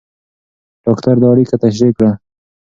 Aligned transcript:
ډاکټر 0.83 1.15
دا 1.21 1.27
اړیکه 1.33 1.55
تشریح 1.63 1.93
کړه. 1.97 2.11